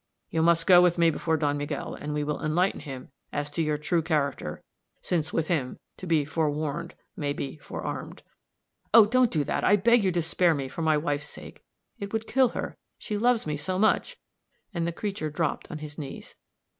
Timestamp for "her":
12.57-12.77